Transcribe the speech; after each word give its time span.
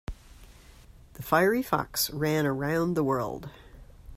The 1.13 1.21
fiery 1.21 1.61
fox 1.61 2.09
ran 2.09 2.47
around 2.47 2.95
the 2.95 3.03
world. 3.03 3.51